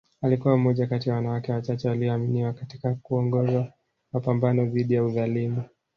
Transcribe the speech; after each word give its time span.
Alikuwa 0.21 0.57
mmoja 0.57 0.87
kati 0.87 1.09
ya 1.09 1.15
wanawake 1.15 1.51
wachache 1.51 1.89
walioaminiwa 1.89 2.53
katika 2.53 2.95
kuongoza 2.95 3.73
mapambano 4.13 4.65
dhidi 4.65 4.93
ya 4.93 5.03
udhalimu 5.03 5.63